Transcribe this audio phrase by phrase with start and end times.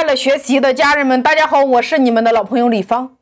[0.00, 3.18] 快乐学习的家人们，大家好，我是你们的老朋友李芳。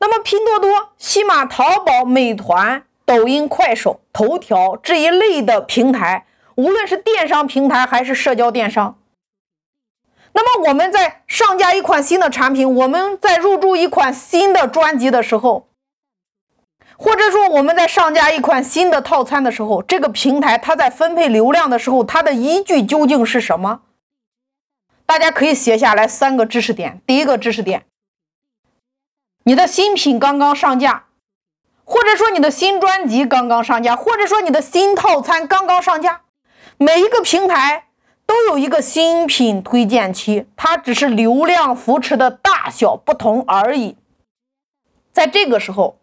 [0.00, 8.98] 那么，拼多多、西马、淘宝、美团、抖音、快手、头条这一类的平台，无论是电商平台还是社交电商，
[10.34, 15.68] 那么我们在上架一款新的产品，我们在入驻一款新的专辑的时候，
[16.98, 23.80] 或者说我们在上架一款新的套餐的时候，这个平台它在分配流量的时候，它的依据究竟是什么？
[25.08, 27.00] 大家可以写下来三个知识点。
[27.06, 27.86] 第一个知识点，
[29.44, 31.06] 你的新品刚刚上架，
[31.82, 36.20] 或者说你的新专辑刚刚上架，或者说你的新套餐刚刚上架，
[36.76, 37.86] 每一个平台
[38.26, 43.96] 都有一个新品推荐期，它只是流量扶持的大小不同而已。
[45.10, 45.98] 在这个时候，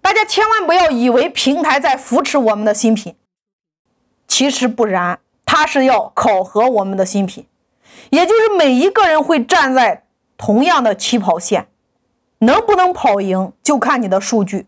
[0.00, 3.16] 大家千万不要以为平台在扶持我们的新品，
[4.28, 7.48] 其实不然，它是要考核我们的新品。
[8.10, 10.04] 也就是每一个人会站在
[10.36, 11.68] 同样的起跑线，
[12.38, 14.66] 能不能跑赢就看你的数据。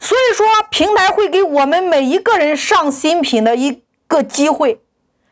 [0.00, 4.80] 所以说，平台会给我们每一个人上新品的一个机会。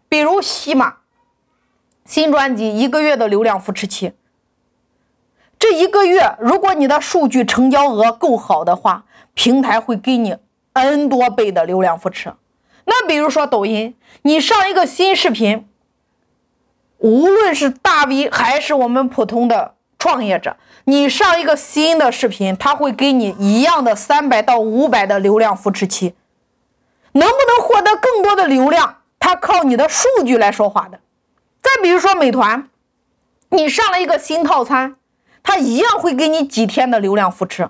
[0.08, 0.96] 比如喜马
[2.04, 4.12] 新专辑一个月的流量扶持期，
[5.58, 10.36] 这一个月如果你的数据成交额够好的话，平台会给你
[10.74, 12.32] N 多倍的流量扶持。
[12.84, 15.66] 那比如说抖音，你上一个新视频。
[17.02, 26.14] 无论是大 V 还是我们普通的创业者，你上一个新的视频，他会给你一样的三百到五百的流量扶持期，
[27.12, 31.00] 能不能获得更多的流量，它靠你的数据来说话的。
[31.60, 32.68] 再比如说美团，
[33.50, 34.94] 你上了一个新套餐，
[35.42, 37.62] 它一样会给你几天的流量扶持，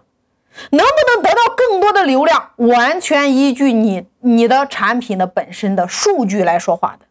[0.71, 7.07] 能不能得到更多的流量，完全依据你你的产品的本身的数据来说话的。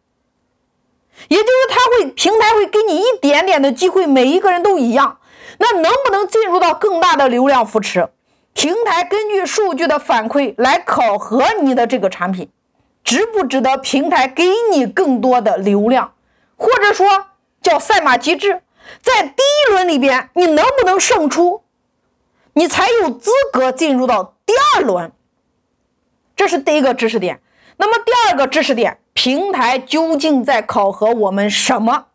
[1.28, 5.18] 也就是他会平台会给你一点点的机会，每一个人都一样。
[5.58, 8.08] 那能不能进入到更大的流量扶持？
[8.54, 12.50] 平台根据数据的反馈来考核你的这个产品，
[13.04, 16.14] 值不值得平台给你更多的流量，
[16.56, 17.26] 或者说
[17.62, 18.60] 叫赛马机制，
[19.00, 21.62] 在第一轮里边你能不能胜出，
[22.54, 25.12] 你才有资格进入到第二轮。
[26.34, 27.40] 这是第一个知识点。
[27.76, 28.98] 那么第二个知识点。
[29.12, 32.06] 平台究竟在考核我们什么？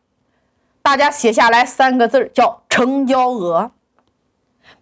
[0.82, 3.72] 大家写下来三个字叫成交额。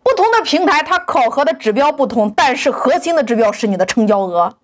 [0.01, 4.57] 不同的平台它考核的指标不同，但是核心的指标是你的成交额。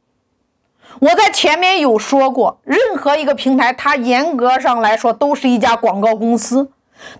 [0.99, 6.71] 我在前面有说过，任何一个平台，它严格上来说都是一家广告公司，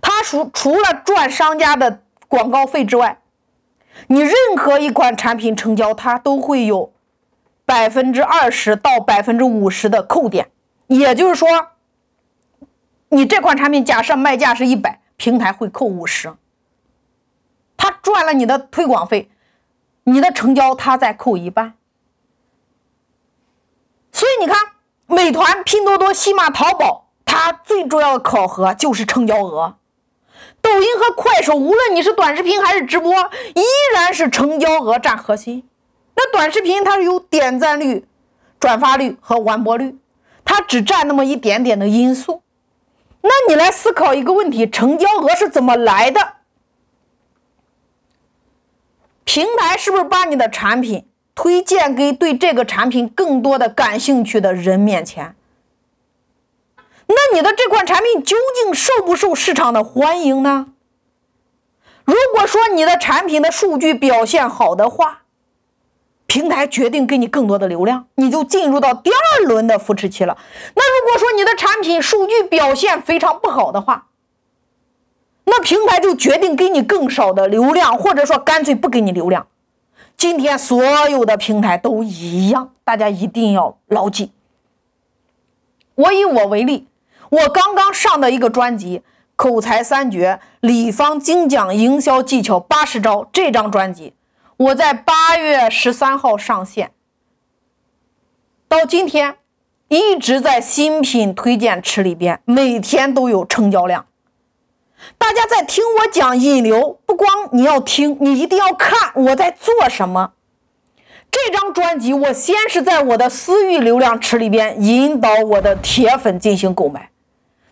[0.02, 3.20] 它除除了赚商家的广告费之外，
[4.08, 6.91] 你任何一款产品成交，它都会有。
[7.72, 10.52] 百分之二十到百分之五十的扣点，
[10.88, 11.48] 也就是说，
[13.08, 16.34] 你这款产品假设卖价是一百，平台会扣五十，
[17.78, 19.32] 他赚了你的推广费，
[20.04, 21.76] 你的成交他再扣一半。
[24.12, 24.58] 所以你看，
[25.06, 29.78] 美团、拼多多、西马、淘宝，它最重要的考核就是成交额；
[30.62, 33.14] 抖音和快手，无论你是短视频还是直播，
[33.56, 33.64] 依
[33.96, 35.66] 然是成交额占核心。
[36.16, 38.06] 那短视频它是有点赞率、
[38.60, 39.98] 转发率和完播率，
[40.46, 42.42] 它只占那么一点点的因素。
[43.22, 46.34] 那你来思考一个问题：成交额是怎么来的？
[49.24, 55.36] 平台是不是把你的产品推荐给对这个产品更多的感兴趣的人面前？
[57.08, 60.68] 那你的这款产品究竟受不受市场的欢迎呢？
[62.04, 65.22] 如果说你的产品的数据表现好的话，
[66.31, 70.38] 平台决定给你更多的流量，你就进入到第二轮的扶持期了。
[70.75, 74.08] 那如果说你的产品数据表现非常不好的话，
[75.44, 79.47] 那平台就决定给你更少的流量，或者说干脆不给你流量。
[80.16, 84.31] 今天所有的平台都一样，大家一定要牢记。
[85.96, 86.88] 我以我为例，
[87.30, 89.00] 我刚刚上的一个专辑
[89.36, 94.14] 《口才三绝：李芳精讲营销技巧八十招》这张专辑。
[94.61, 96.91] 我在八月十三号上线，
[98.67, 99.37] 到今天
[99.87, 104.05] 一直在新品推荐池里边，每天都有成交量。
[105.17, 110.34] 大家在听我讲引流，不光你要听，你一定要看我在做什么。
[111.31, 117.09] 这张专辑，我先是在我的私域流量池里边引导我的铁粉进行购买，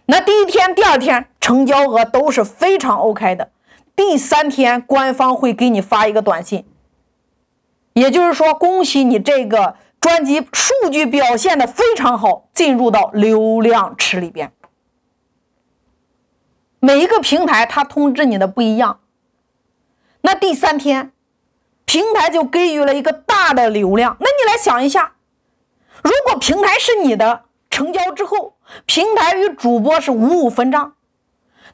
[0.08, 3.52] 那第一天、第二天成交额都是非常 OK 的。
[3.96, 6.66] 第三天，官方会给你发一个短信。
[7.94, 14.52] 也就是说，恭喜你这个专辑数据表现的非常好，进入到流量池里边。
[16.80, 19.02] 每一个平台它通知你的不一样。
[20.22, 21.12] 那第三天，
[21.86, 24.16] 平台就给予了一个大的流量。
[24.20, 25.14] 那你来想一下，
[26.04, 28.56] 如果平台是你的，成交之后，
[28.86, 30.94] 平台与主播是五五分账。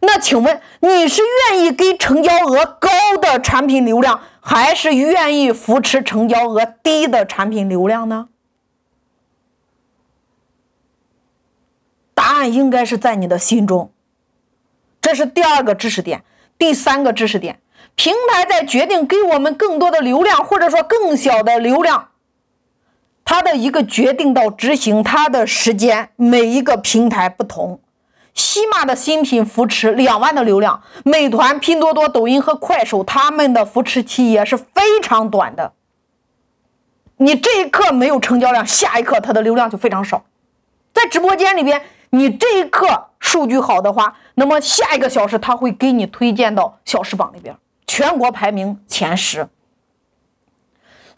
[0.06, 2.90] 那请问你是愿意给成交额高
[3.22, 8.30] 的产品流量，还是愿意扶持成交额低的产品流量呢？
[12.13, 13.92] 答案应该是在你的心中。
[15.02, 16.24] 这是第二个知识点，
[16.58, 17.60] 第三个知识点，
[17.96, 22.10] 平台在决定给我们更多的流量，或者说更小的流量，
[23.24, 27.80] 它的一个决定到执行它的时间，每一个平台不同。
[28.36, 35.74] 西马的新品扶持两万的流量，美团、拼多多、抖音和快手，他们的扶持期也是非常短的。
[37.18, 40.24] 你这一刻没有成交量，下一刻它的流量就非常少。
[40.94, 41.82] 在直播间里边。
[42.12, 47.54] 你这一刻数据好的话，那么下一个小时他会给你推荐到小时榜里边，
[47.88, 49.50] 全国排名前十。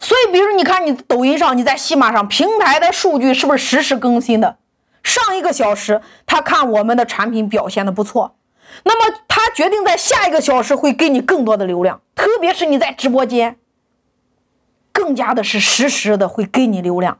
[0.00, 4.56] 所以，比如你看你抖音上，你在西马上，平台的数据是不是实时更新的？
[5.02, 8.36] 上一个小时他看我们的产品表现的不错，
[8.84, 13.56] 那么他决定在下一个小时会给你更多的流量，特别是你在直播间，
[14.92, 17.18] 更加的是实时的会给你流量。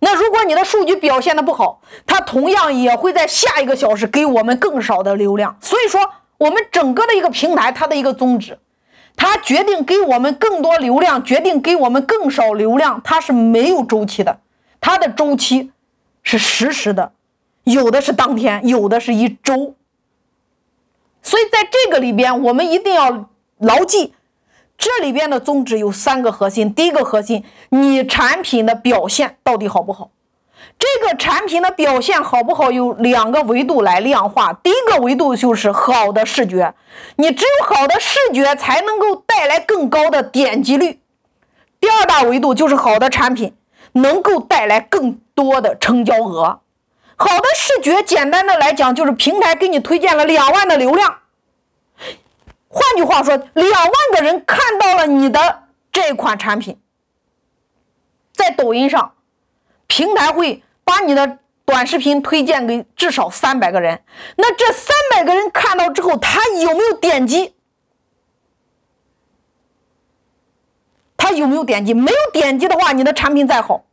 [0.00, 5.56] 那如果你的数据表现的不好，它同样也会在下一个小时给我们更少的流量。
[5.62, 6.00] 所以说，
[6.36, 8.58] 我们整个的一个平台，它的一个宗旨，
[9.16, 14.40] 它决定给我们更多流量，决定给我们更少流量，它是没有周期的，
[14.82, 15.72] 它的周期
[16.26, 17.12] 是实时的，
[17.62, 19.76] 有的是当天，有的是一周。
[21.22, 24.12] 所以在这个里边，我们一定要牢记。
[24.76, 26.74] 这里边的宗旨有三个核心。
[26.74, 30.10] 第一个核心，你产品的表现到底好不好？
[30.76, 34.52] 这个产品的表现好不好，有两个维度来量化。
[34.52, 36.74] 第一个维度就是好的视觉，
[37.14, 40.98] 你只有好的视觉才能够带来更高的点击率。
[41.78, 43.54] 第二大维度就是好的产品
[43.92, 46.60] 能够带来更多的成交额。
[47.14, 51.18] 好的视觉，简单的来讲，就是平台给你推荐了两万的流量。
[52.68, 56.78] 换句话说，两万个人看到了你的这款产品，
[58.32, 59.14] 在抖音上，
[59.86, 64.02] 平台会把你的短视频推荐给至少三百个人。
[64.36, 67.54] 那这三百个人看到之后，他有没有点击？
[71.16, 71.94] 他有没有点击？
[71.94, 73.86] 没有点击的话，你的产品再好，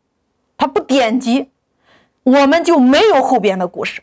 [0.58, 1.50] 他不点击，
[2.24, 4.02] 我们就没有后边的故事。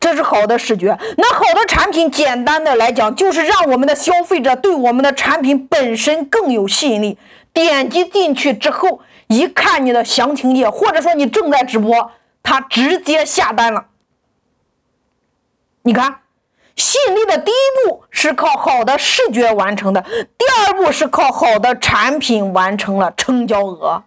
[0.00, 0.98] 这是好的视觉。
[1.16, 7.16] 那好的产品，简单的来讲，就是让我们的消费者对我们的产品本身更有吸引力。
[7.52, 12.10] 点击进去之后，一看你的详情页，或者说你正在直播，
[12.42, 13.86] 他直接下单了。
[15.82, 16.20] 你看，
[16.74, 24.02] 吸引力的第一步是靠好的视觉完成的，第二步是靠好的产品完成了成交额。